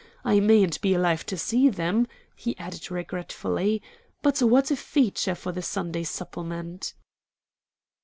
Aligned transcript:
I 0.25 0.39
mayn't 0.39 0.81
be 0.81 0.95
alive 0.95 1.27
to 1.27 1.37
see 1.37 1.69
them," 1.69 2.07
he 2.35 2.57
added 2.57 2.89
regretfully, 2.89 3.83
"but 4.23 4.41
what 4.41 4.71
a 4.71 4.75
feature 4.75 5.35
for 5.35 5.51
the 5.51 5.61
Sunday 5.61 6.05
supplement!" 6.05 6.95